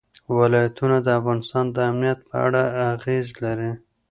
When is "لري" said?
3.43-3.71